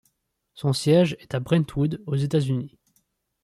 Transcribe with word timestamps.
Son 0.55 0.73
siège 0.73 1.15
est 1.19 1.35
à 1.35 1.39
Brentwood, 1.39 2.01
aux 2.07 2.15
États-Unis. 2.15 2.75